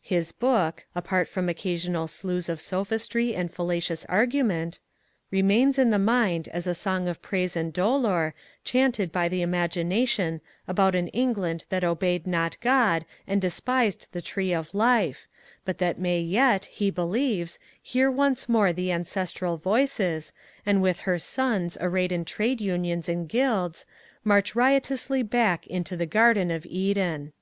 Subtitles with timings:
[0.00, 4.78] His book (apart from occasional sloughs of sophistry and fallacious argument)
[5.30, 8.32] remains in the mind as a song of praise and dolour
[8.64, 14.54] chanted by the imagination about an England that obeyed not God and despised the Tree
[14.54, 15.26] of Life,
[15.66, 20.32] but that may yet, he believes, hear once more the ancestral voices,
[20.64, 23.84] and with her sons arrayed in trade unions and guilds,
[24.24, 27.34] march riotously back into the Garden of Eden.